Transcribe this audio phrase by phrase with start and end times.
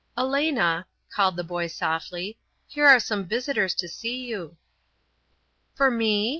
[0.17, 4.57] "Elena," called the boy softly; "here are some visitors to see you."
[5.75, 6.27] "For me?"